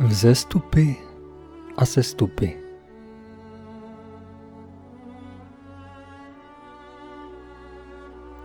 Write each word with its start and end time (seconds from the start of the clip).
Vzestupy 0.00 0.96
a 1.76 1.84
sestupy. 1.84 2.48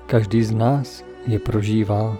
Každý 0.05 0.43
z 0.43 0.51
nás 0.51 1.03
je 1.27 1.39
prožívá. 1.39 2.17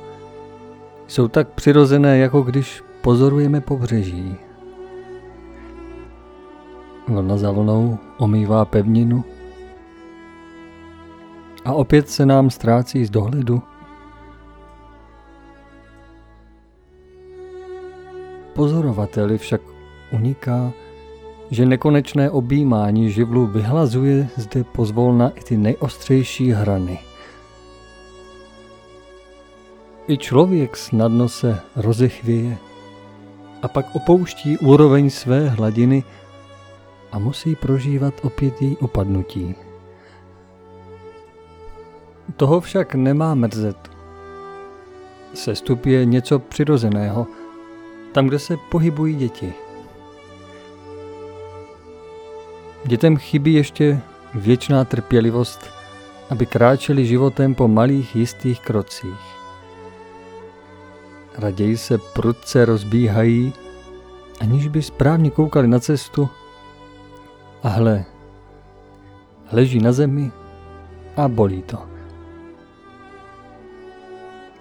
Jsou 1.08 1.28
tak 1.28 1.50
přirozené, 1.50 2.18
jako 2.18 2.42
když 2.42 2.84
pozorujeme 3.02 3.62
pobřeží. 3.62 4.36
Vlna 7.08 7.38
za 7.38 7.52
vlnou 7.52 7.98
omývá 8.18 8.66
pevninu 8.66 9.24
a 11.66 11.74
opět 11.74 12.10
se 12.10 12.26
nám 12.26 12.50
ztrácí 12.50 13.06
z 13.06 13.10
dohledu. 13.10 13.75
Pozorovateli 18.56 19.38
však 19.38 19.62
uniká, 20.12 20.72
že 21.52 21.66
nekonečné 21.66 22.30
objímání 22.32 23.12
živlu 23.12 23.48
vyhlazuje 23.48 24.28
zde 24.36 24.64
pozvolna 24.64 25.30
i 25.30 25.44
ty 25.44 25.58
nejostřejší 25.58 26.52
hrany. 26.52 27.00
I 30.08 30.18
člověk 30.18 30.78
snadno 30.78 31.30
se 31.30 31.60
rozechvěje 31.76 32.58
a 33.62 33.68
pak 33.68 33.96
opouští 33.96 34.58
úroveň 34.58 35.10
své 35.10 35.50
hladiny 35.50 36.04
a 37.12 37.20
musí 37.20 37.56
prožívat 37.56 38.14
opět 38.24 38.62
její 38.62 38.78
opadnutí. 38.78 39.56
Toho 42.36 42.62
však 42.62 42.96
nemá 42.96 43.36
mrzet. 43.36 43.92
Sestup 45.34 45.86
je 45.86 46.06
něco 46.06 46.40
přirozeného, 46.40 47.28
tam, 48.16 48.28
kde 48.28 48.40
se 48.40 48.58
pohybují 48.58 49.16
děti. 49.16 49.54
Dětem 52.86 53.18
chybí 53.18 53.54
ještě 53.54 54.02
věčná 54.34 54.86
trpělivost, 54.86 55.60
aby 56.30 56.46
kráčeli 56.46 57.06
životem 57.06 57.56
po 57.56 57.68
malých 57.68 58.16
jistých 58.16 58.60
krocích. 58.60 59.20
Raději 61.38 61.78
se 61.78 61.98
prudce 61.98 62.66
rozbíhají, 62.66 63.54
aniž 64.42 64.68
by 64.68 64.82
správně 64.82 65.32
koukali 65.32 65.68
na 65.68 65.80
cestu. 65.80 66.30
A 67.64 67.70
hle, 67.70 68.06
leží 69.52 69.80
na 69.80 69.92
zemi 69.92 70.32
a 71.18 71.28
bolí 71.28 71.62
to. 71.62 71.78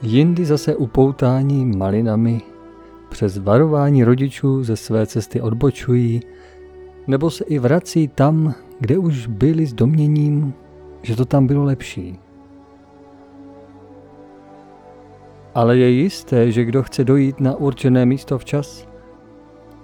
Jindy 0.02 0.44
zase 0.44 0.76
upoutání 0.76 1.64
malinami 1.64 2.53
přes 3.14 3.38
varování 3.38 4.04
rodičů 4.04 4.64
ze 4.64 4.76
své 4.76 5.06
cesty 5.06 5.40
odbočují, 5.40 6.20
nebo 7.06 7.30
se 7.30 7.44
i 7.44 7.58
vrací 7.58 8.08
tam, 8.08 8.54
kde 8.80 8.98
už 8.98 9.26
byli 9.26 9.66
s 9.66 9.72
domněním, 9.72 10.54
že 11.02 11.16
to 11.16 11.24
tam 11.24 11.46
bylo 11.46 11.64
lepší. 11.64 12.18
Ale 15.54 15.76
je 15.76 15.90
jisté, 15.90 16.52
že 16.52 16.64
kdo 16.64 16.82
chce 16.82 17.04
dojít 17.04 17.40
na 17.40 17.56
určené 17.56 18.06
místo 18.06 18.38
včas, 18.38 18.88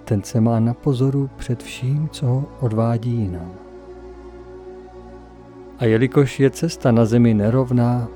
ten 0.05 0.23
se 0.23 0.41
má 0.41 0.59
na 0.59 0.73
pozoru 0.73 1.29
před 1.37 1.63
vším, 1.63 2.09
co 2.09 2.25
ho 2.25 2.45
odvádí 2.59 3.11
jinam. 3.11 3.51
A 5.79 5.85
jelikož 5.85 6.39
je 6.39 6.49
cesta 6.49 6.91
na 6.91 7.05
zemi 7.05 7.33
nerovná, 7.33 8.07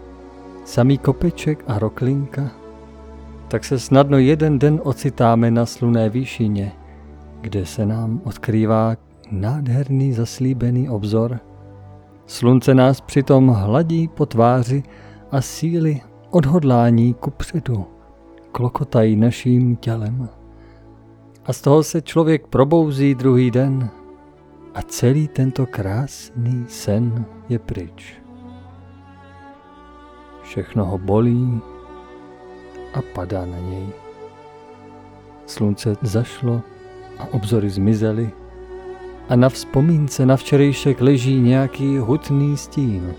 samý 0.66 0.98
kopeček 0.98 1.64
a 1.68 1.80
roklinka, 1.80 2.65
tak 3.48 3.66
se 3.66 3.80
snadno 3.80 4.18
jeden 4.18 4.60
den 4.60 4.82
ocitáme 4.84 5.52
na 5.52 5.66
sluné 5.66 6.10
výšině, 6.10 6.72
kde 7.42 7.66
se 7.66 7.86
nám 7.86 8.22
odkrývá 8.24 8.96
nádherný 9.32 10.14
zaslíbený 10.14 10.90
obzor. 10.90 11.40
Slunce 12.26 12.74
nás 12.74 13.02
přitom 13.02 13.48
hladí 13.48 14.08
po 14.08 14.26
tváři 14.26 14.84
a 15.32 15.42
síly 15.42 16.02
odhodlání 16.30 17.14
ku 17.14 17.32
předu 17.32 17.86
klokotají 18.56 19.16
naším 19.16 19.76
tělem. 19.76 20.30
A 21.46 21.54
z 21.54 21.62
toho 21.62 21.84
se 21.84 22.02
člověk 22.02 22.48
probouzí 22.48 23.16
druhý 23.16 23.52
den 23.52 23.90
a 24.74 24.82
celý 24.82 25.28
tento 25.28 25.66
krásný 25.66 26.66
sen 26.68 27.26
je 27.50 27.60
pryč. 27.60 28.16
Všechno 30.44 30.86
ho 30.86 30.98
bolí, 30.98 31.62
a 32.96 33.02
padá 33.14 33.46
na 33.46 33.60
něj. 33.60 33.88
Slunce 35.46 35.96
zašlo 36.02 36.62
a 37.20 37.28
obzory 37.34 37.70
zmizely 37.70 38.32
a 39.30 39.36
na 39.36 39.50
vzpomínce 39.50 40.26
na 40.26 40.38
včerejšek 40.38 41.02
leží 41.02 41.40
nějaký 41.40 41.98
hutný 41.98 42.58
stín. 42.58 43.14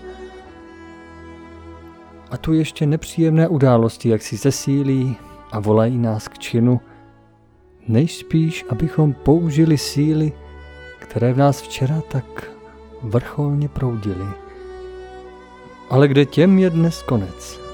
A 2.31 2.37
tu 2.37 2.53
ještě 2.53 2.85
nepříjemné 2.85 3.47
události, 3.47 4.09
jak 4.09 4.21
si 4.21 4.37
zesílí 4.37 5.15
a 5.51 5.59
volají 5.59 5.97
nás 5.97 6.27
k 6.27 6.39
činu, 6.39 6.81
nejspíš, 7.87 8.65
abychom 8.69 9.13
použili 9.13 9.77
síly, 9.77 10.31
které 10.99 11.33
v 11.33 11.37
nás 11.37 11.61
včera 11.61 12.01
tak 12.07 12.51
vrcholně 13.01 13.69
proudily. 13.69 14.25
Ale 15.89 16.07
kde 16.07 16.25
těm 16.25 16.59
je 16.59 16.69
dnes 16.69 17.03
konec? 17.03 17.66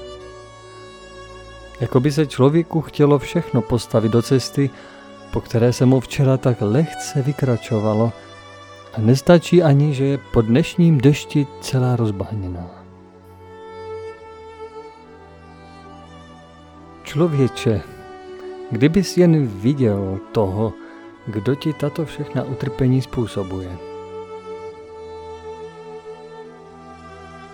Jako 1.80 2.00
by 2.00 2.12
se 2.12 2.26
člověku 2.26 2.80
chtělo 2.80 3.18
všechno 3.18 3.62
postavit 3.62 4.12
do 4.12 4.22
cesty, 4.22 4.70
po 5.32 5.40
které 5.40 5.72
se 5.72 5.86
mu 5.86 6.00
včera 6.00 6.36
tak 6.36 6.56
lehce 6.60 7.22
vykračovalo 7.22 8.12
a 8.92 9.00
nestačí 9.00 9.62
ani, 9.62 9.94
že 9.94 10.04
je 10.04 10.18
po 10.18 10.42
dnešním 10.42 11.00
dešti 11.00 11.46
celá 11.60 11.96
rozbahněná. 11.96 12.70
Člověče, 17.04 17.80
kdybys 18.70 19.16
jen 19.16 19.46
viděl 19.46 20.18
toho, 20.32 20.72
kdo 21.26 21.54
ti 21.54 21.72
tato 21.72 22.04
všechna 22.04 22.44
utrpení 22.44 23.02
způsobuje. 23.02 23.76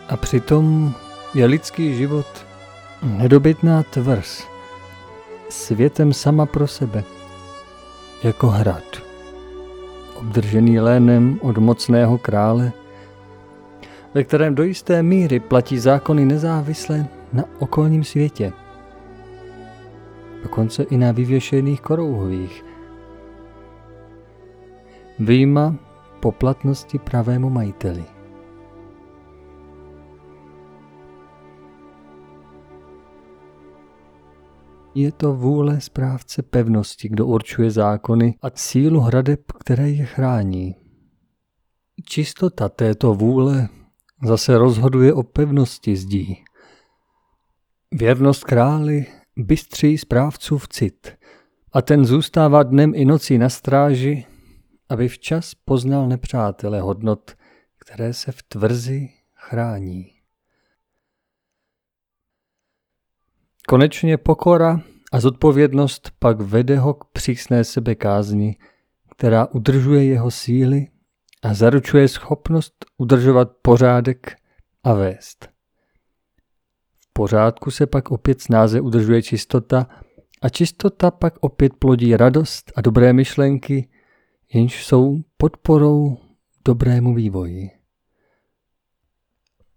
A 0.08 0.16
přitom 0.16 0.94
je 1.34 1.46
lidský 1.46 1.96
život 1.96 2.49
Nedobytná 3.02 3.82
tvrz, 3.82 4.46
světem 5.48 6.12
sama 6.12 6.46
pro 6.46 6.66
sebe, 6.66 7.04
jako 8.24 8.46
hrad, 8.46 9.02
obdržený 10.14 10.80
lénem 10.80 11.38
od 11.42 11.58
mocného 11.58 12.18
krále, 12.18 12.72
ve 14.14 14.24
kterém 14.24 14.54
do 14.54 14.62
jisté 14.62 15.02
míry 15.02 15.40
platí 15.40 15.78
zákony 15.78 16.24
nezávisle 16.24 17.06
na 17.32 17.44
okolním 17.58 18.04
světě, 18.04 18.52
dokonce 20.42 20.82
i 20.82 20.96
na 20.96 21.12
vyvěšených 21.12 21.80
korouhových, 21.80 22.64
výjima 25.18 25.74
poplatnosti 26.20 26.98
pravému 26.98 27.50
majiteli. 27.50 28.04
Je 34.94 35.12
to 35.12 35.34
vůle 35.34 35.80
správce 35.80 36.42
pevnosti, 36.42 37.08
kdo 37.08 37.26
určuje 37.26 37.70
zákony 37.70 38.34
a 38.42 38.50
cílu 38.50 39.00
hradeb, 39.00 39.40
které 39.52 39.90
je 39.90 40.04
chrání. 40.04 40.74
Čistota 42.04 42.68
této 42.68 43.14
vůle 43.14 43.68
zase 44.24 44.58
rozhoduje 44.58 45.12
o 45.12 45.22
pevnosti 45.22 45.96
zdí. 45.96 46.44
Věrnost 47.92 48.44
králi 48.44 49.06
bystří 49.36 49.98
správcův 49.98 50.68
cit 50.68 51.16
a 51.72 51.82
ten 51.82 52.04
zůstává 52.04 52.62
dnem 52.62 52.92
i 52.94 53.04
nocí 53.04 53.38
na 53.38 53.48
stráži, 53.48 54.26
aby 54.88 55.08
včas 55.08 55.54
poznal 55.54 56.08
nepřátele 56.08 56.80
hodnot, 56.80 57.36
které 57.78 58.12
se 58.12 58.32
v 58.32 58.42
tvrzi 58.42 59.08
chrání. 59.34 60.19
Konečně 63.70 64.16
pokora 64.16 64.80
a 65.12 65.20
zodpovědnost 65.20 66.10
pak 66.18 66.40
vede 66.40 66.78
ho 66.78 66.94
k 66.94 67.04
přísné 67.04 67.64
sebekázni, 67.64 68.56
která 69.16 69.46
udržuje 69.46 70.04
jeho 70.04 70.30
síly 70.30 70.86
a 71.42 71.54
zaručuje 71.54 72.08
schopnost 72.08 72.84
udržovat 72.98 73.50
pořádek 73.62 74.36
a 74.84 74.94
vést. 74.94 75.48
V 77.00 77.12
pořádku 77.12 77.70
se 77.70 77.86
pak 77.86 78.10
opět 78.10 78.40
snáze 78.40 78.80
udržuje 78.80 79.22
čistota 79.22 79.86
a 80.42 80.48
čistota 80.48 81.10
pak 81.10 81.34
opět 81.40 81.72
plodí 81.78 82.16
radost 82.16 82.72
a 82.76 82.80
dobré 82.80 83.12
myšlenky, 83.12 83.88
jenž 84.54 84.84
jsou 84.84 85.16
podporou 85.36 86.18
dobrému 86.64 87.14
vývoji. 87.14 87.70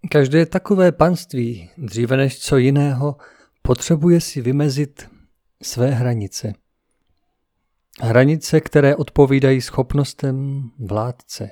Každé 0.09 0.45
takové 0.45 0.91
panství, 0.91 1.69
dříve 1.77 2.17
než 2.17 2.39
co 2.39 2.57
jiného, 2.57 3.15
potřebuje 3.63 4.21
si 4.21 4.41
vymezit 4.41 5.09
své 5.63 5.89
hranice. 5.89 6.53
Hranice, 8.01 8.61
které 8.61 8.95
odpovídají 8.95 9.61
schopnostem 9.61 10.63
vládce. 10.79 11.49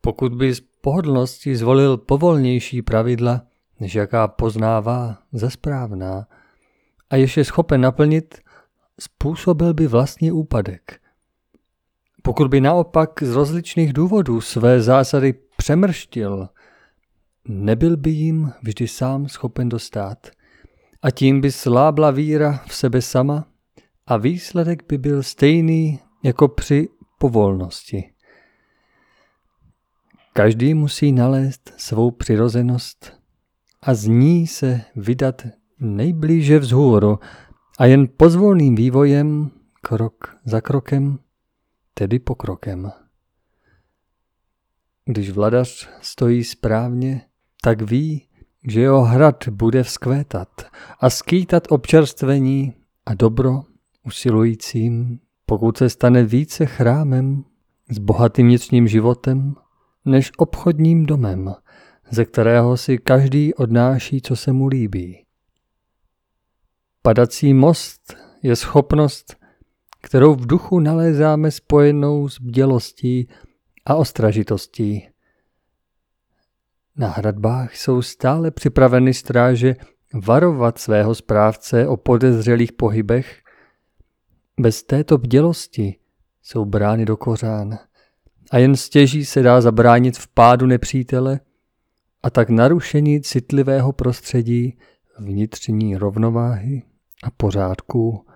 Pokud 0.00 0.34
by 0.34 0.54
z 0.54 0.60
pohodlnosti 0.60 1.56
zvolil 1.56 1.96
povolnější 1.96 2.82
pravidla, 2.82 3.42
než 3.80 3.94
jaká 3.94 4.28
poznává 4.28 5.18
za 5.32 5.50
správná, 5.50 6.26
a 7.10 7.16
ještě 7.16 7.44
schopen 7.44 7.80
naplnit, 7.80 8.40
způsobil 9.00 9.74
by 9.74 9.86
vlastní 9.86 10.32
úpadek. 10.32 11.00
Pokud 12.22 12.48
by 12.48 12.60
naopak 12.60 13.22
z 13.22 13.30
rozličných 13.30 13.92
důvodů 13.92 14.40
své 14.40 14.82
zásady 14.82 15.34
přemrštil, 15.56 16.48
nebyl 17.48 17.96
by 17.96 18.10
jim 18.10 18.52
vždy 18.62 18.88
sám 18.88 19.28
schopen 19.28 19.68
dostat. 19.68 20.30
A 21.02 21.10
tím 21.10 21.40
by 21.40 21.52
slábla 21.52 22.10
víra 22.10 22.64
v 22.66 22.74
sebe 22.74 23.02
sama 23.02 23.46
a 24.06 24.16
výsledek 24.16 24.82
by 24.88 24.98
byl 24.98 25.22
stejný 25.22 26.00
jako 26.22 26.48
při 26.48 26.88
povolnosti. 27.18 28.12
Každý 30.32 30.74
musí 30.74 31.12
nalézt 31.12 31.72
svou 31.76 32.10
přirozenost 32.10 33.20
a 33.82 33.94
z 33.94 34.06
ní 34.06 34.46
se 34.46 34.80
vydat 34.96 35.42
nejblíže 35.78 36.58
vzhůru 36.58 37.18
a 37.78 37.86
jen 37.86 38.08
pozvolným 38.16 38.74
vývojem, 38.74 39.50
krok 39.80 40.36
za 40.44 40.60
krokem, 40.60 41.18
tedy 41.94 42.18
pokrokem. 42.18 42.92
Když 45.04 45.30
vladař 45.30 45.88
stojí 46.00 46.44
správně, 46.44 47.22
tak 47.62 47.82
ví, 47.82 48.28
že 48.68 48.80
jeho 48.80 49.02
hrad 49.02 49.48
bude 49.48 49.82
vzkvétat 49.82 50.48
a 51.00 51.10
skýtat 51.10 51.66
občerstvení 51.68 52.74
a 53.06 53.14
dobro 53.14 53.62
usilujícím, 54.06 55.20
pokud 55.46 55.76
se 55.78 55.90
stane 55.90 56.24
více 56.24 56.66
chrámem 56.66 57.44
s 57.90 57.98
bohatým 57.98 58.46
vnitřním 58.46 58.88
životem, 58.88 59.54
než 60.04 60.32
obchodním 60.36 61.06
domem, 61.06 61.54
ze 62.10 62.24
kterého 62.24 62.76
si 62.76 62.98
každý 62.98 63.54
odnáší, 63.54 64.20
co 64.22 64.36
se 64.36 64.52
mu 64.52 64.66
líbí. 64.66 65.24
Padací 67.02 67.54
most 67.54 68.16
je 68.42 68.56
schopnost, 68.56 69.36
kterou 70.02 70.34
v 70.34 70.46
duchu 70.46 70.80
nalézáme 70.80 71.50
spojenou 71.50 72.28
s 72.28 72.40
bdělostí 72.40 73.28
a 73.86 73.94
ostražitostí. 73.94 75.08
Na 77.00 77.08
hradbách 77.08 77.76
jsou 77.76 78.02
stále 78.02 78.50
připraveny 78.50 79.14
stráže 79.14 79.76
varovat 80.14 80.78
svého 80.78 81.14
správce 81.14 81.88
o 81.88 81.96
podezřelých 81.96 82.72
pohybech. 82.72 83.42
Bez 84.60 84.82
této 84.82 85.18
bdělosti 85.18 85.96
jsou 86.42 86.64
brány 86.64 87.04
do 87.04 87.16
kořán 87.16 87.78
a 88.50 88.58
jen 88.58 88.76
stěží 88.76 89.24
se 89.24 89.42
dá 89.42 89.60
zabránit 89.60 90.18
v 90.18 90.28
pádu 90.28 90.66
nepřítele 90.66 91.40
a 92.22 92.30
tak 92.30 92.50
narušení 92.50 93.20
citlivého 93.20 93.92
prostředí 93.92 94.78
vnitřní 95.18 95.96
rovnováhy 95.96 96.82
a 97.24 97.30
pořádku. 97.30 98.26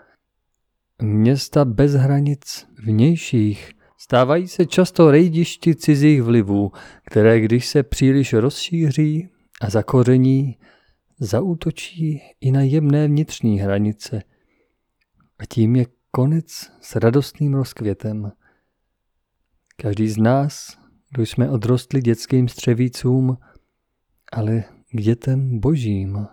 Města 1.02 1.64
bez 1.64 1.93
hranic 1.93 2.67
vnějších 2.84 3.72
stávají 4.04 4.48
se 4.48 4.66
často 4.66 5.10
rejdišti 5.10 5.74
cizích 5.74 6.22
vlivů, 6.22 6.72
které 7.06 7.40
když 7.40 7.66
se 7.66 7.82
příliš 7.82 8.32
rozšíří 8.32 9.28
a 9.60 9.70
zakoření, 9.70 10.58
zaútočí 11.18 12.20
i 12.40 12.52
na 12.52 12.60
jemné 12.60 13.08
vnitřní 13.08 13.60
hranice. 13.60 14.22
A 15.38 15.46
tím 15.46 15.76
je 15.76 15.86
konec 16.10 16.70
s 16.80 16.96
radostným 16.96 17.54
rozkvětem. 17.54 18.32
Každý 19.76 20.08
z 20.08 20.16
nás, 20.16 20.78
kdo 21.10 21.22
jsme 21.22 21.50
odrostli 21.50 22.02
dětským 22.02 22.48
střevícům, 22.48 23.38
ale 24.32 24.64
k 24.90 25.00
dětem 25.00 25.60
božím, 25.60 26.26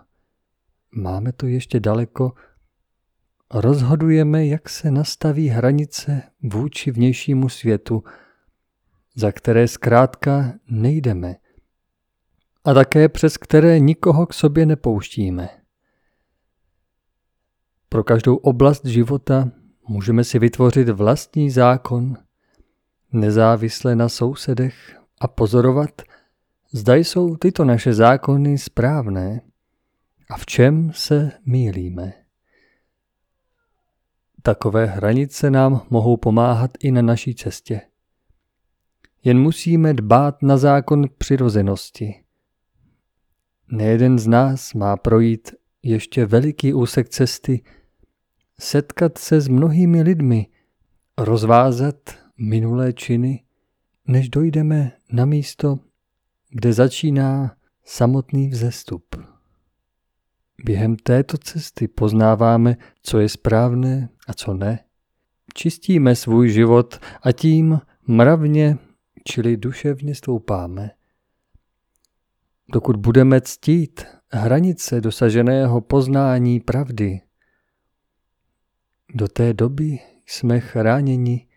máme 0.95 1.31
to 1.31 1.47
ještě 1.47 1.79
daleko, 1.79 2.33
rozhodujeme, 3.53 4.45
jak 4.47 4.69
se 4.69 4.91
nastaví 4.91 5.47
hranice 5.47 6.23
vůči 6.43 6.91
vnějšímu 6.91 7.49
světu, 7.49 8.03
za 9.15 9.31
které 9.31 9.67
zkrátka 9.67 10.53
nejdeme 10.69 11.35
a 12.63 12.73
také 12.73 13.09
přes 13.09 13.37
které 13.37 13.79
nikoho 13.79 14.25
k 14.25 14.33
sobě 14.33 14.65
nepouštíme. 14.65 15.49
Pro 17.89 18.03
každou 18.03 18.35
oblast 18.35 18.85
života 18.85 19.51
můžeme 19.87 20.23
si 20.23 20.39
vytvořit 20.39 20.89
vlastní 20.89 21.49
zákon, 21.49 22.17
nezávisle 23.11 23.95
na 23.95 24.09
sousedech 24.09 24.99
a 25.21 25.27
pozorovat, 25.27 26.01
zda 26.71 26.95
jsou 26.95 27.35
tyto 27.35 27.65
naše 27.65 27.93
zákony 27.93 28.57
správné 28.57 29.41
a 30.29 30.37
v 30.37 30.45
čem 30.45 30.91
se 30.93 31.31
mýlíme. 31.45 32.20
Takové 34.43 34.85
hranice 34.85 35.51
nám 35.51 35.85
mohou 35.89 36.17
pomáhat 36.17 36.71
i 36.79 36.91
na 36.91 37.01
naší 37.01 37.35
cestě. 37.35 37.81
Jen 39.23 39.39
musíme 39.39 39.93
dbát 39.93 40.41
na 40.41 40.57
zákon 40.57 41.05
přirozenosti. 41.17 42.15
Nejeden 43.71 44.19
z 44.19 44.27
nás 44.27 44.73
má 44.73 44.97
projít 44.97 45.51
ještě 45.83 46.25
veliký 46.25 46.73
úsek 46.73 47.09
cesty, 47.09 47.63
setkat 48.59 49.17
se 49.17 49.41
s 49.41 49.47
mnohými 49.47 50.01
lidmi, 50.01 50.47
rozvázat 51.17 51.95
minulé 52.37 52.93
činy, 52.93 53.43
než 54.07 54.29
dojdeme 54.29 54.91
na 55.11 55.25
místo, 55.25 55.79
kde 56.49 56.73
začíná 56.73 57.55
samotný 57.83 58.49
vzestup. 58.49 59.15
Během 60.65 60.95
této 60.95 61.37
cesty 61.37 61.87
poznáváme, 61.87 62.77
co 63.03 63.19
je 63.19 63.29
správné 63.29 64.09
a 64.31 64.33
co 64.33 64.53
ne. 64.53 64.79
Čistíme 65.53 66.15
svůj 66.15 66.49
život 66.49 66.99
a 67.21 67.31
tím 67.31 67.81
mravně, 68.07 68.77
čili 69.27 69.57
duševně 69.57 70.15
stoupáme. 70.15 70.91
Dokud 72.73 72.95
budeme 72.95 73.41
ctít 73.41 74.05
hranice 74.31 75.01
dosaženého 75.01 75.81
poznání 75.81 76.59
pravdy, 76.59 77.21
do 79.13 79.27
té 79.27 79.53
doby 79.53 79.99
jsme 80.25 80.59
chráněni 80.59 81.47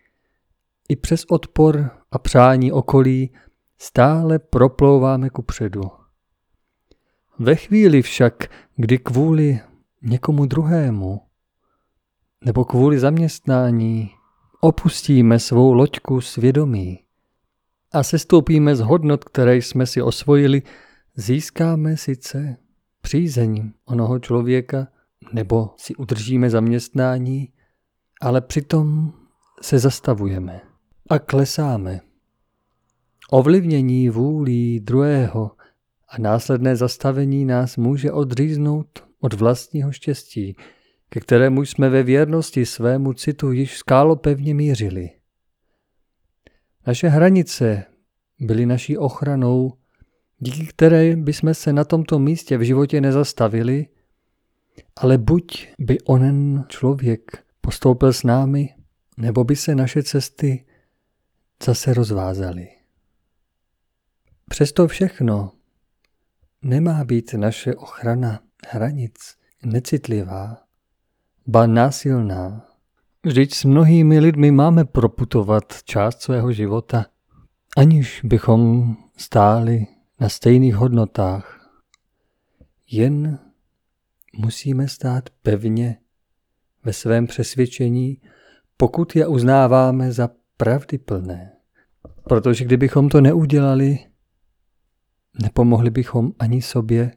i 0.89 0.97
přes 0.97 1.25
odpor 1.31 1.91
a 2.11 2.19
přání 2.19 2.73
okolí 2.73 3.31
stále 3.79 4.39
proplouváme 4.39 5.31
ku 5.31 5.43
předu. 5.43 5.83
Ve 7.39 7.57
chvíli 7.57 8.03
však, 8.03 8.45
kdy 8.77 8.99
kvůli 8.99 9.61
někomu 10.03 10.47
druhému 10.47 11.21
nebo 12.45 12.65
kvůli 12.65 12.99
zaměstnání 12.99 14.11
opustíme 14.61 15.39
svou 15.39 15.73
loďku 15.73 16.21
svědomí 16.21 16.99
a 17.93 18.03
sestoupíme 18.03 18.77
z 18.77 18.81
hodnot, 18.81 19.25
které 19.25 19.57
jsme 19.57 19.87
si 19.87 20.03
osvojili, 20.03 20.63
získáme 21.17 21.97
sice 21.97 22.57
přízeň 23.01 23.73
onoho 23.85 24.19
člověka 24.19 24.87
nebo 25.33 25.71
si 25.77 25.95
udržíme 25.95 26.51
zaměstnání, 26.51 27.49
ale 28.21 28.41
přitom 28.41 29.13
se 29.63 29.79
zastavujeme 29.79 30.61
a 31.11 31.19
klesáme. 31.19 32.01
Ovlivnění 33.31 34.09
vůlí 34.09 34.81
druhého 34.81 35.51
a 36.09 36.19
následné 36.19 36.77
zastavení 36.77 37.45
nás 37.45 37.77
může 37.77 38.13
odříznout 38.13 39.05
od 39.21 39.35
vlastního 39.35 39.93
štěstí, 39.93 40.57
ke 41.15 41.21
kterému 41.21 41.63
jsme 41.63 41.89
ve 41.89 42.03
věrnosti 42.03 42.67
svému 42.67 43.13
citu 43.13 43.53
již 43.53 43.77
skálopevně 43.77 44.55
mířili. 44.55 45.11
Naše 46.87 47.09
hranice 47.09 47.85
byly 48.41 48.67
naší 48.67 48.99
ochranou, 48.99 49.73
díky 50.39 50.67
které 50.67 51.17
bychom 51.17 51.55
se 51.55 51.73
na 51.73 51.85
tomto 51.85 52.19
místě 52.19 52.59
v 52.59 52.63
životě 52.63 53.01
nezastavili, 53.01 53.89
ale 54.97 55.19
buď 55.19 55.69
by 55.79 56.01
onen 56.01 56.65
člověk 56.69 57.45
postoupil 57.61 58.13
s 58.13 58.23
námi, 58.23 58.75
nebo 59.17 59.45
by 59.45 59.57
se 59.57 59.75
naše 59.75 60.03
cesty 60.03 60.65
zase 61.65 61.95
rozvázaly. 61.95 62.69
Přesto 64.49 64.89
všechno 64.89 65.53
nemá 66.63 67.05
být 67.05 67.35
naše 67.35 67.75
ochrana 67.75 68.41
hranic 68.69 69.37
necitlivá, 69.65 70.64
ba 71.47 71.67
násilná. 71.67 72.67
Vždyť 73.25 73.55
s 73.55 73.65
mnohými 73.65 74.21
lidmi 74.21 74.51
máme 74.51 74.85
proputovat 74.85 75.83
část 75.85 76.23
svého 76.23 76.53
života, 76.53 77.07
aniž 77.77 78.21
bychom 78.25 78.95
stáli 79.17 79.87
na 80.21 80.29
stejných 80.29 80.75
hodnotách. 80.75 81.71
Jen 82.91 83.39
musíme 84.37 84.89
stát 84.89 85.31
pevně 85.43 85.99
ve 86.85 86.93
svém 86.93 87.27
přesvědčení, 87.27 88.21
pokud 88.77 89.17
je 89.17 89.27
uznáváme 89.27 90.13
za 90.13 90.29
pravdy 90.57 90.99
plné. 90.99 91.53
Protože 92.29 92.65
kdybychom 92.65 93.09
to 93.09 93.21
neudělali, 93.21 93.99
nepomohli 95.43 95.91
bychom 95.91 96.33
ani 96.39 96.63
sobě, 96.63 97.13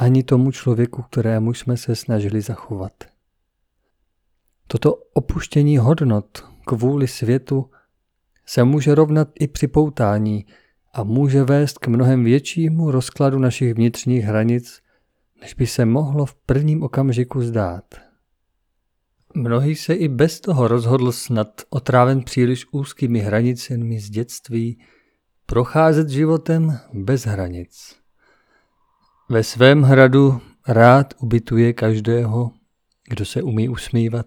ani 0.00 0.22
tomu 0.22 0.50
člověku, 0.50 1.02
kterému 1.02 1.54
jsme 1.54 1.76
se 1.76 1.96
snažili 1.96 2.40
zachovat. 2.40 2.92
Toto 4.66 4.94
opuštění 4.94 5.78
hodnot 5.78 6.44
kvůli 6.66 7.08
světu 7.08 7.70
se 8.46 8.64
může 8.64 8.94
rovnat 8.94 9.28
i 9.40 9.48
připoutání 9.48 10.46
a 10.92 11.04
může 11.04 11.44
vést 11.44 11.78
k 11.78 11.88
mnohem 11.88 12.24
většímu 12.24 12.90
rozkladu 12.90 13.38
našich 13.38 13.74
vnitřních 13.74 14.24
hranic, 14.24 14.80
než 15.40 15.54
by 15.54 15.66
se 15.66 15.84
mohlo 15.84 16.26
v 16.26 16.34
prvním 16.34 16.82
okamžiku 16.82 17.42
zdát. 17.42 17.84
Mnohý 19.34 19.76
se 19.76 19.94
i 19.94 20.08
bez 20.08 20.40
toho 20.40 20.68
rozhodl 20.68 21.12
snad 21.12 21.62
otráven 21.70 22.22
příliš 22.22 22.66
úzkými 22.72 23.18
hranicemi 23.18 24.00
z 24.00 24.10
dětství 24.10 24.80
procházet 25.46 26.08
životem 26.08 26.78
bez 26.92 27.26
hranic. 27.26 27.99
Ve 29.30 29.42
svém 29.42 29.82
hradu 29.82 30.40
rád 30.68 31.14
ubytuje 31.18 31.72
každého, 31.72 32.52
kdo 33.08 33.24
se 33.24 33.42
umí 33.42 33.68
usmívat 33.68 34.26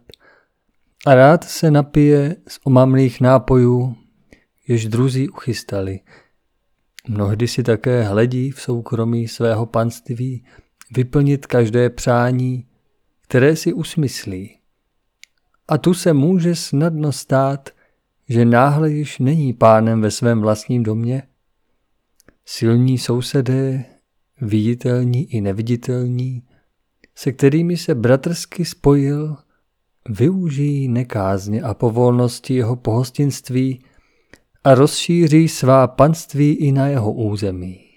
a 1.07 1.15
rád 1.15 1.43
se 1.43 1.71
napije 1.71 2.35
z 2.47 2.59
omamných 2.63 3.21
nápojů, 3.21 3.95
jež 4.67 4.87
druzí 4.87 5.29
uchystali. 5.29 5.99
Mnohdy 7.07 7.47
si 7.47 7.63
také 7.63 8.03
hledí 8.03 8.51
v 8.51 8.61
soukromí 8.61 9.27
svého 9.27 9.65
panství 9.65 10.45
vyplnit 10.95 11.45
každé 11.45 11.89
přání, 11.89 12.67
které 13.21 13.55
si 13.55 13.73
usmyslí. 13.73 14.57
A 15.67 15.77
tu 15.77 15.93
se 15.93 16.13
může 16.13 16.55
snadno 16.55 17.11
stát, 17.11 17.69
že 18.29 18.45
náhle 18.45 18.91
již 18.91 19.19
není 19.19 19.53
pánem 19.53 20.01
ve 20.01 20.11
svém 20.11 20.41
vlastním 20.41 20.83
domě. 20.83 21.23
Silní 22.45 22.97
sousedé, 22.97 23.92
viditelní 24.43 25.33
i 25.33 25.41
neviditelní, 25.41 26.43
se 27.15 27.31
kterými 27.31 27.77
se 27.77 27.95
bratrsky 27.95 28.65
spojil, 28.65 29.37
využijí 30.09 30.87
nekázně 30.87 31.61
a 31.61 31.73
povolnosti 31.73 32.53
jeho 32.53 32.75
pohostinství 32.75 33.85
a 34.63 34.75
rozšíří 34.75 35.47
svá 35.47 35.87
panství 35.87 36.53
i 36.53 36.71
na 36.71 36.87
jeho 36.87 37.13
území. 37.13 37.89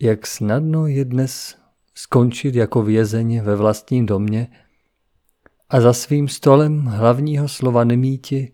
Jak 0.00 0.26
snadno 0.26 0.86
je 0.86 1.04
dnes 1.04 1.56
skončit 1.94 2.54
jako 2.54 2.82
vězeň 2.82 3.40
ve 3.40 3.56
vlastním 3.56 4.06
domě 4.06 4.48
a 5.68 5.80
za 5.80 5.92
svým 5.92 6.28
stolem 6.28 6.80
hlavního 6.80 7.48
slova 7.48 7.84
nemíti, 7.84 8.52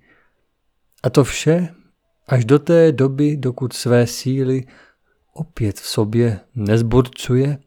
a 1.03 1.11
to 1.11 1.25
vše 1.25 1.75
až 2.29 2.45
do 2.45 2.59
té 2.59 2.93
doby, 2.93 3.37
dokud 3.37 3.73
své 3.73 4.07
síly 4.07 4.67
opět 5.40 5.80
v 5.80 5.87
sobě 5.87 6.40
nezburcuje 6.54 7.59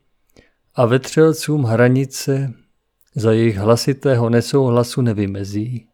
a 0.75 0.85
vetřelcům 0.85 1.63
hranice 1.63 2.53
za 3.15 3.31
jejich 3.31 3.57
hlasitého 3.57 4.29
nesouhlasu 4.29 5.01
nevymezí. 5.01 5.87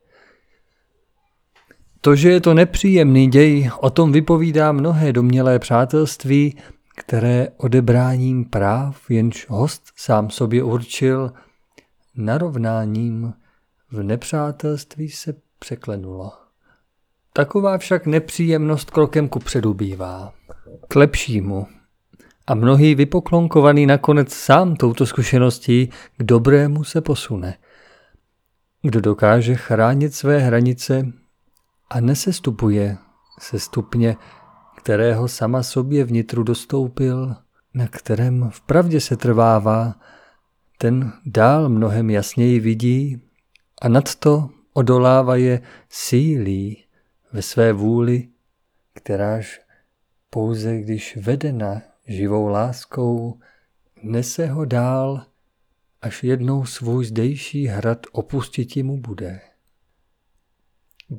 To, 2.02 2.16
že 2.16 2.30
je 2.30 2.42
to 2.42 2.54
nepříjemný 2.54 3.28
děj, 3.28 3.72
o 3.80 3.90
tom 3.90 4.12
vypovídá 4.12 4.72
mnohé 4.72 5.14
domělé 5.14 5.60
přátelství, 5.60 6.58
které 6.96 7.48
odebráním 7.58 8.46
práv, 8.46 9.12
jenž 9.12 9.46
host 9.50 9.84
sám 9.96 10.30
sobě 10.30 10.64
určil, 10.64 11.32
narovnáním 12.16 13.34
v 13.92 14.04
nepřátelství 14.04 15.10
se 15.10 15.34
překlenulo. 15.60 16.49
Taková 17.40 17.78
však 17.78 18.06
nepříjemnost 18.06 18.92
krokem 18.92 19.30
ku 19.30 19.40
předu 19.40 19.74
bývá. 19.74 20.34
K 20.88 20.96
lepšímu. 20.96 21.68
A 22.48 22.56
mnohý 22.56 22.96
vypoklonkovaný 22.96 23.86
nakonec 23.86 24.34
sám 24.34 24.76
touto 24.76 25.06
zkušeností 25.06 25.90
k 26.18 26.24
dobrému 26.24 26.84
se 26.84 27.02
posune. 27.02 27.58
Kdo 28.82 29.02
dokáže 29.02 29.56
chránit 29.56 30.14
své 30.14 30.40
hranice 30.40 31.06
a 31.90 32.00
nesestupuje 32.00 32.98
se 33.40 33.60
stupně, 33.60 34.18
kterého 34.78 35.28
sama 35.28 35.64
sobě 35.64 36.04
vnitru 36.04 36.44
dostoupil, 36.44 37.36
na 37.74 37.88
kterém 37.88 38.50
vpravdě 38.50 39.02
se 39.02 39.18
trvává, 39.18 39.96
ten 40.78 41.12
dál 41.26 41.70
mnohem 41.70 42.10
jasněji 42.10 42.60
vidí 42.60 43.22
a 43.82 43.90
nadto 43.90 44.50
odolává 44.74 45.36
je 45.36 45.62
sílí 45.90 46.89
ve 47.32 47.42
své 47.42 47.74
vůli, 47.74 48.28
kteráž 48.94 49.62
pouze 50.30 50.78
když 50.78 51.18
vedena 51.18 51.82
živou 52.08 52.48
láskou, 52.48 53.40
nese 54.04 54.46
ho 54.46 54.66
dál, 54.66 55.26
až 56.02 56.24
jednou 56.24 56.66
svůj 56.66 57.06
zdejší 57.06 57.68
hrad 57.68 58.00
opustiti 58.12 58.84
mu 58.84 58.98
bude. 58.98 59.42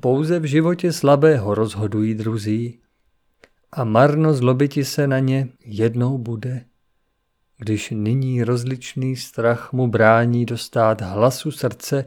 Pouze 0.01 0.39
v 0.39 0.45
životě 0.45 0.93
slabého 0.93 1.55
rozhodují 1.55 2.15
druzí 2.15 2.81
a 3.73 3.85
marno 3.85 4.35
zlobiti 4.35 4.85
se 4.85 5.07
na 5.07 5.19
ně 5.19 5.49
jednou 5.65 6.19
bude, 6.19 6.65
když 7.59 7.91
nyní 7.91 8.45
rozličný 8.45 9.17
strach 9.17 9.73
mu 9.73 9.89
brání 9.89 10.47
dostat 10.47 11.01
hlasu 11.01 11.51
srdce 11.51 12.05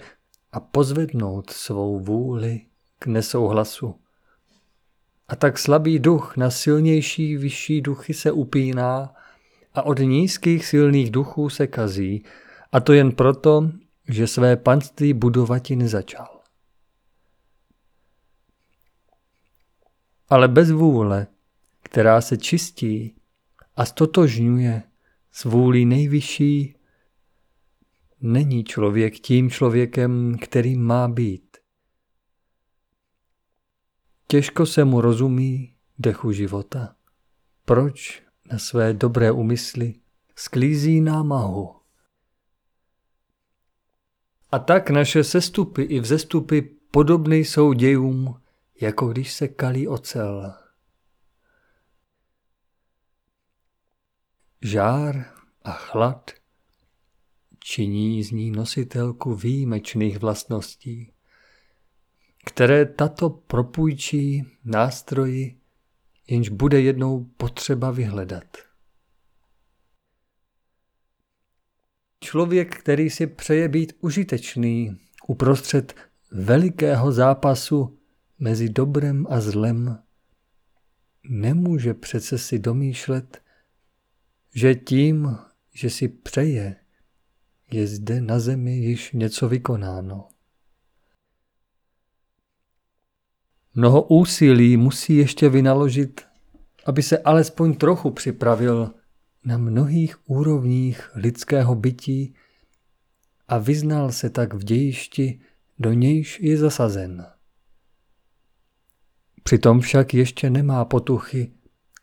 a 0.51 0.59
pozvednout 0.59 1.49
svou 1.49 1.99
vůli 1.99 2.61
k 3.03 3.07
nesouhlasu. 3.07 3.95
A 5.27 5.35
tak 5.35 5.59
slabý 5.59 5.99
duch 5.99 6.37
na 6.37 6.49
silnější 6.49 7.37
vyšší 7.37 7.81
duchy 7.81 8.13
se 8.13 8.31
upíná 8.31 9.13
a 9.73 9.81
od 9.81 9.99
nízkých 9.99 10.65
silných 10.65 11.11
duchů 11.11 11.49
se 11.49 11.67
kazí, 11.67 12.23
a 12.71 12.79
to 12.79 12.93
jen 12.93 13.11
proto, 13.11 13.71
že 14.09 14.27
své 14.27 14.55
panství 14.55 15.13
budovati 15.13 15.75
nezačal. 15.75 16.41
Ale 20.29 20.47
bez 20.47 20.71
vůle, 20.71 21.27
která 21.83 22.21
se 22.21 22.37
čistí 22.37 23.15
a 23.75 23.85
stotožňuje 23.85 24.83
s 25.31 25.45
vůlí 25.45 25.85
nejvyšší, 25.85 26.75
není 28.21 28.63
člověk 28.63 29.19
tím 29.19 29.49
člověkem, 29.49 30.37
kterým 30.41 30.83
má 30.83 31.07
být. 31.07 31.42
Těžko 34.33 34.65
se 34.65 34.85
mu 34.85 35.01
rozumí 35.01 35.75
dechu 35.99 36.31
života. 36.31 36.95
Proč 37.65 38.23
na 38.51 38.59
své 38.59 38.93
dobré 38.93 39.31
úmysly 39.31 39.95
sklízí 40.35 41.01
námahu? 41.01 41.75
A 44.51 44.59
tak 44.59 44.89
naše 44.89 45.23
sestupy 45.23 45.81
i 45.83 45.99
vzestupy 45.99 46.61
podobné 46.91 47.37
jsou 47.37 47.73
dějům, 47.73 48.41
jako 48.81 49.07
když 49.07 49.33
se 49.33 49.47
kalí 49.47 49.87
ocel. 49.87 50.53
Žár 54.61 55.25
a 55.63 55.71
chlad 55.71 56.31
činí 57.59 58.23
z 58.23 58.31
ní 58.31 58.51
nositelku 58.51 59.35
výjimečných 59.35 60.19
vlastností 60.19 61.12
které 62.45 62.85
tato 62.85 63.29
propůjčí 63.29 64.45
nástroji, 64.65 65.59
jenž 66.27 66.49
bude 66.49 66.81
jednou 66.81 67.23
potřeba 67.23 67.91
vyhledat. 67.91 68.57
Člověk, 72.19 72.77
který 72.77 73.09
si 73.09 73.27
přeje 73.27 73.67
být 73.67 73.93
užitečný 73.99 74.97
uprostřed 75.27 75.95
velikého 76.31 77.11
zápasu 77.11 77.99
mezi 78.39 78.69
dobrem 78.69 79.27
a 79.29 79.41
zlem, 79.41 79.99
nemůže 81.29 81.93
přece 81.93 82.37
si 82.37 82.59
domýšlet, 82.59 83.41
že 84.55 84.75
tím, 84.75 85.37
že 85.73 85.89
si 85.89 86.07
přeje, 86.07 86.75
je 87.71 87.87
zde 87.87 88.21
na 88.21 88.39
zemi 88.39 88.77
již 88.77 89.11
něco 89.11 89.49
vykonáno. 89.49 90.32
Mnoho 93.75 94.01
úsilí 94.01 94.77
musí 94.77 95.15
ještě 95.15 95.49
vynaložit, 95.49 96.21
aby 96.85 97.03
se 97.03 97.17
alespoň 97.17 97.73
trochu 97.73 98.11
připravil 98.11 98.91
na 99.45 99.57
mnohých 99.57 100.29
úrovních 100.29 101.09
lidského 101.15 101.75
bytí 101.75 102.33
a 103.47 103.57
vyznal 103.57 104.11
se 104.11 104.29
tak 104.29 104.53
v 104.53 104.63
dějišti, 104.63 105.39
do 105.79 105.93
nějž 105.93 106.39
je 106.39 106.57
zasazen. 106.57 107.25
Přitom 109.43 109.79
však 109.79 110.13
ještě 110.13 110.49
nemá 110.49 110.85
potuchy, 110.85 111.51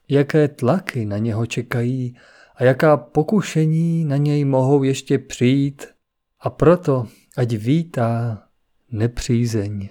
jaké 0.09 0.49
tlaky 0.49 1.07
na 1.07 1.19
něho 1.19 1.47
čekají 1.47 2.17
a 2.57 2.65
jaká 2.65 2.97
pokušení 2.97 4.05
na 4.05 4.17
něj 4.17 4.45
mohou 4.45 4.83
ještě 4.83 5.19
přijít 5.19 5.87
a 6.41 6.51
proto 6.51 7.07
ať 7.37 7.53
vítá 7.53 8.43
nepřízeň 8.91 9.89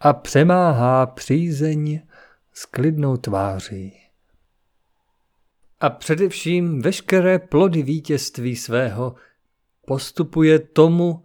a 0.00 0.12
přemáhá 0.12 1.06
přízeň 1.06 2.00
s 2.52 2.66
klidnou 2.66 3.16
tváří. 3.16 4.00
A 5.80 5.90
především 5.90 6.82
veškeré 6.82 7.38
plody 7.38 7.82
vítězství 7.82 8.56
svého 8.56 9.14
postupuje 9.86 10.58
tomu, 10.58 11.22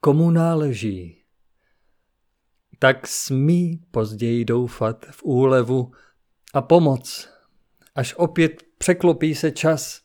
komu 0.00 0.30
náleží. 0.30 1.22
Tak 2.78 3.06
smí 3.06 3.80
později 3.90 4.44
doufat 4.44 5.06
v 5.10 5.22
úlevu 5.22 5.92
a 6.54 6.62
pomoc, 6.62 7.28
až 7.94 8.14
opět 8.14 8.62
překlopí 8.78 9.34
se 9.34 9.50
čas 9.50 10.02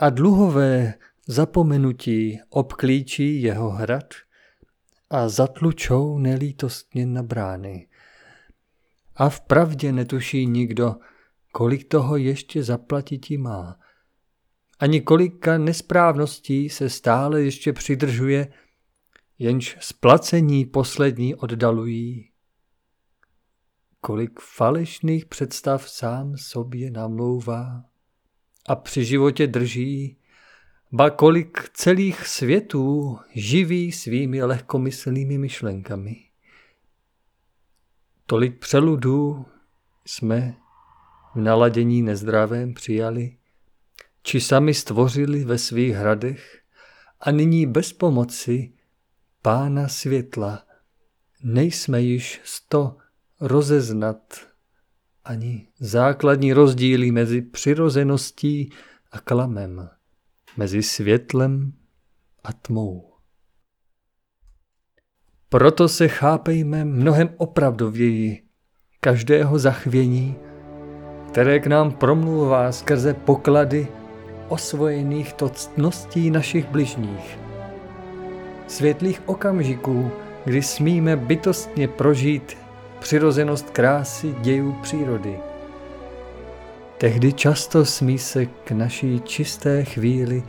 a 0.00 0.10
dluhové 0.10 0.94
zapomenutí 1.26 2.40
obklíčí 2.48 3.42
jeho 3.42 3.70
hrad 3.70 4.14
a 5.10 5.28
zatlučou 5.28 6.18
nelítostně 6.18 7.06
na 7.06 7.22
brány. 7.22 7.88
A 9.16 9.28
v 9.28 9.40
pravdě 9.40 9.92
netuší 9.92 10.46
nikdo, 10.46 10.96
kolik 11.52 11.88
toho 11.88 12.16
ještě 12.16 12.62
zaplatiti 12.62 13.38
má. 13.38 13.78
Ani 14.78 15.00
kolika 15.00 15.58
nesprávností 15.58 16.68
se 16.68 16.90
stále 16.90 17.42
ještě 17.42 17.72
přidržuje, 17.72 18.52
jenž 19.38 19.76
splacení 19.80 20.64
poslední 20.64 21.34
oddalují. 21.34 22.30
Kolik 24.00 24.40
falešných 24.40 25.26
představ 25.26 25.90
sám 25.90 26.36
sobě 26.36 26.90
namlouvá 26.90 27.84
a 28.68 28.76
při 28.76 29.04
životě 29.04 29.46
drží, 29.46 30.18
ba 30.92 31.10
kolik 31.10 31.70
celých 31.72 32.26
světů 32.26 33.18
živí 33.34 33.92
svými 33.92 34.42
lehkomyslnými 34.42 35.38
myšlenkami. 35.38 36.16
Tolik 38.26 38.58
přeludů 38.58 39.46
jsme 40.06 40.56
v 41.34 41.40
naladění 41.40 42.02
nezdravém 42.02 42.74
přijali, 42.74 43.36
či 44.22 44.40
sami 44.40 44.74
stvořili 44.74 45.44
ve 45.44 45.58
svých 45.58 45.94
hradech 45.94 46.62
a 47.20 47.30
nyní 47.30 47.66
bez 47.66 47.92
pomoci 47.92 48.72
pána 49.42 49.88
světla 49.88 50.62
nejsme 51.42 52.02
již 52.02 52.40
sto 52.44 52.96
rozeznat 53.40 54.46
ani 55.24 55.68
základní 55.78 56.52
rozdíly 56.52 57.10
mezi 57.10 57.42
přirozeností 57.42 58.72
a 59.12 59.20
klamem, 59.20 59.90
mezi 60.56 60.82
světlem 60.82 61.72
a 62.44 62.52
tmou. 62.52 63.12
Proto 65.48 65.88
se 65.88 66.08
chápejme 66.08 66.84
mnohem 66.84 67.30
opravdověji 67.36 68.42
každého 69.00 69.58
zachvění, 69.58 70.36
které 71.28 71.60
k 71.60 71.66
nám 71.66 71.92
promluvá 71.92 72.72
skrze 72.72 73.14
poklady 73.14 73.88
osvojených 74.48 75.32
toctností 75.32 76.30
našich 76.30 76.68
bližních. 76.68 77.38
Světlých 78.66 79.28
okamžiků, 79.28 80.10
kdy 80.44 80.62
smíme 80.62 81.16
bytostně 81.16 81.88
prožít 81.88 82.56
přirozenost 82.98 83.70
krásy 83.70 84.34
dějů 84.40 84.72
přírody. 84.82 85.38
Tehdy 86.98 87.32
často 87.32 87.84
smí 87.84 88.18
se 88.18 88.46
k 88.46 88.70
naší 88.70 89.20
čisté 89.20 89.84
chvíli 89.84 90.42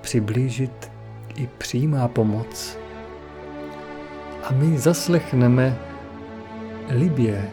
přiblížit 0.00 0.90
i 1.36 1.48
přímá 1.58 2.08
pomoc. 2.08 2.78
A 4.42 4.52
my 4.52 4.78
zaslechneme 4.78 5.78
libě, 6.90 7.50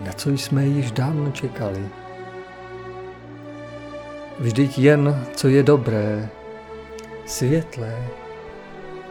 na 0.00 0.12
co 0.12 0.30
jsme 0.30 0.66
již 0.66 0.92
dávno 0.92 1.30
čekali. 1.30 1.88
Vždyť 4.38 4.78
jen, 4.78 5.26
co 5.36 5.48
je 5.48 5.62
dobré, 5.62 6.28
světlé 7.26 8.06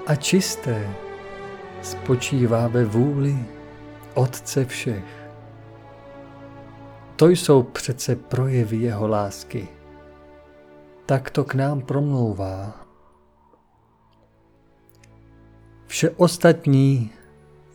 a 0.08 0.16
čisté, 0.16 0.90
spočívá 1.82 2.68
ve 2.68 2.86
vůli 2.86 3.38
Otce 4.14 4.66
všech. 4.66 5.19
To 7.20 7.28
jsou 7.28 7.64
přece 7.64 8.16
projevy 8.16 8.78
jeho 8.78 9.08
lásky. 9.08 9.68
Tak 11.06 11.30
to 11.30 11.44
k 11.44 11.54
nám 11.54 11.82
promlouvá. 11.82 12.86
Vše 15.88 16.10
ostatní 16.10 17.12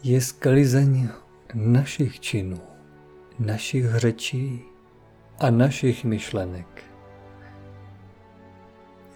je 0.02 0.20
sklizeň 0.20 1.08
našich 1.54 2.20
činů, 2.20 2.60
našich 3.38 3.94
řečí 3.94 4.62
a 5.38 5.50
našich 5.50 6.04
myšlenek. 6.04 6.82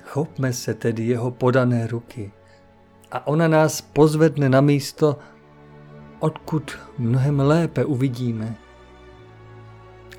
Chopme 0.03 0.53
se 0.53 0.75
tedy 0.75 1.07
jeho 1.07 1.31
podané 1.31 1.87
ruky 1.87 2.33
a 3.11 3.27
ona 3.27 3.49
nás 3.49 3.81
pozvedne 3.81 4.49
na 4.49 4.61
místo, 4.61 5.19
odkud 6.21 6.79
mnohem 6.99 7.41
lépe 7.41 7.85
uvidíme 7.85 8.68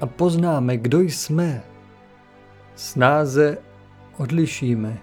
a 0.01 0.05
poznáme, 0.05 0.77
kdo 0.77 1.01
jsme, 1.01 1.63
snáze 2.75 3.57
odlišíme, 4.17 4.97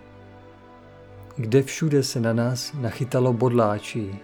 kde 1.37 1.63
všude 1.63 2.03
se 2.03 2.21
na 2.21 2.33
nás 2.33 2.73
nachytalo 2.73 3.33
bodláčí. 3.33 4.19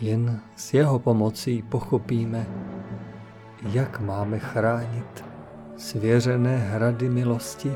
Jen 0.00 0.40
s 0.56 0.74
jeho 0.74 0.98
pomocí 0.98 1.62
pochopíme, 1.62 2.46
jak 3.62 4.00
máme 4.00 4.38
chránit 4.38 5.24
svěřené 5.76 6.56
hrady 6.58 7.08
milosti 7.08 7.72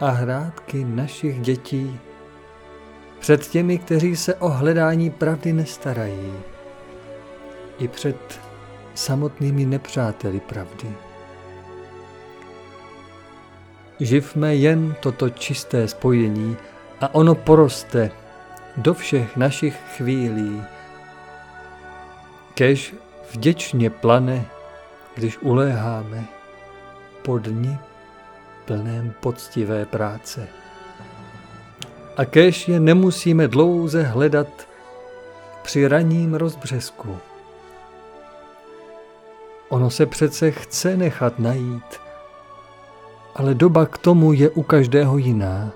a 0.00 0.10
hrádky 0.10 0.84
našich 0.84 1.40
dětí 1.40 2.00
před 3.18 3.46
těmi, 3.46 3.78
kteří 3.78 4.16
se 4.16 4.34
o 4.34 4.48
hledání 4.48 5.10
pravdy 5.10 5.52
nestarají, 5.52 6.32
i 7.78 7.88
před 7.88 8.47
samotnými 8.98 9.66
nepřáteli 9.66 10.40
pravdy. 10.40 10.88
Živme 14.00 14.54
jen 14.54 14.96
toto 15.00 15.30
čisté 15.30 15.88
spojení 15.88 16.56
a 17.00 17.14
ono 17.14 17.34
poroste 17.34 18.10
do 18.76 18.94
všech 18.94 19.36
našich 19.36 19.76
chvílí. 19.96 20.62
Kež 22.54 22.94
vděčně 23.32 23.90
plane, 23.90 24.44
když 25.14 25.38
uléháme 25.38 26.24
po 27.22 27.38
dni 27.38 27.78
plném 28.64 29.14
poctivé 29.20 29.86
práce 29.86 30.48
a 32.16 32.24
kéž 32.24 32.68
je 32.68 32.80
nemusíme 32.80 33.48
dlouze 33.48 34.02
hledat 34.02 34.68
při 35.62 35.88
raním 35.88 36.34
rozbřesku. 36.34 37.18
Ono 39.68 39.90
se 39.90 40.06
přece 40.06 40.50
chce 40.50 40.96
nechat 40.96 41.38
najít, 41.38 42.00
ale 43.34 43.54
doba 43.54 43.86
k 43.86 43.98
tomu 43.98 44.32
je 44.32 44.50
u 44.50 44.62
každého 44.62 45.18
jiná. 45.18 45.70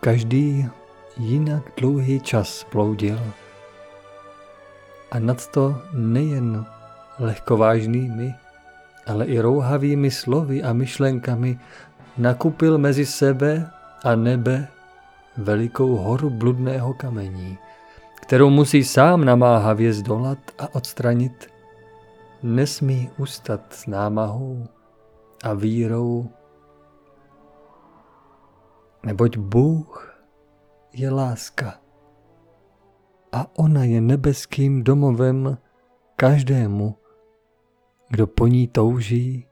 Každý 0.00 0.68
jinak 1.16 1.62
dlouhý 1.76 2.20
čas 2.20 2.66
bloudil. 2.72 3.20
A 5.10 5.18
nad 5.18 5.46
to 5.46 5.76
nejen 5.92 6.66
lehkovážnými, 7.18 8.34
ale 9.06 9.26
i 9.26 9.40
rouhavými 9.40 10.10
slovy 10.10 10.62
a 10.62 10.72
myšlenkami 10.72 11.58
nakupil 12.18 12.78
mezi 12.78 13.06
sebe 13.06 13.70
a 14.04 14.14
nebe 14.14 14.68
velikou 15.36 15.96
horu 15.96 16.30
bludného 16.30 16.94
kamení, 16.94 17.58
kterou 18.20 18.50
musí 18.50 18.84
sám 18.84 19.24
namáhavě 19.24 19.92
zdolat 19.92 20.38
a 20.58 20.74
odstranit, 20.74 21.53
nesmí 22.44 23.10
ustat 23.18 23.72
s 23.72 23.86
námahou 23.86 24.68
a 25.44 25.54
vírou, 25.54 26.30
neboť 29.06 29.36
Bůh 29.36 30.20
je 30.92 31.10
láska 31.10 31.80
a 33.32 33.58
ona 33.58 33.84
je 33.84 34.00
nebeským 34.00 34.84
domovem 34.84 35.58
každému, 36.16 36.98
kdo 38.10 38.26
po 38.26 38.46
ní 38.46 38.68
touží 38.68 39.48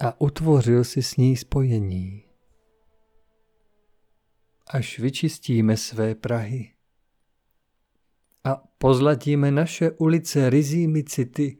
a 0.00 0.20
utvořil 0.20 0.84
si 0.84 1.02
s 1.02 1.16
ní 1.16 1.36
spojení. 1.36 2.24
Až 4.66 4.98
vyčistíme 4.98 5.76
své 5.76 6.14
Prahy 6.14 6.73
a 8.44 8.62
pozlatíme 8.78 9.50
naše 9.50 9.90
ulice 9.90 10.50
rizími 10.50 11.04
city, 11.04 11.56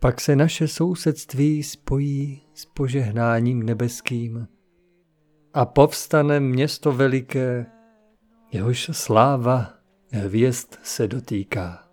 pak 0.00 0.20
se 0.20 0.36
naše 0.36 0.68
sousedství 0.68 1.62
spojí 1.62 2.42
s 2.54 2.64
požehnáním 2.64 3.62
nebeským 3.62 4.48
a 5.54 5.66
povstane 5.66 6.40
město 6.40 6.92
veliké, 6.92 7.66
jehož 8.52 8.90
sláva 8.92 9.72
hvězd 10.12 10.74
se 10.82 11.08
dotýká. 11.08 11.85